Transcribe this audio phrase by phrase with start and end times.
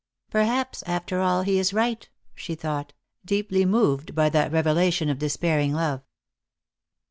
[0.31, 2.91] "Perhaps, after all, he is right," she thought,
[3.23, 6.01] deeply moved by that revelation of despairing love.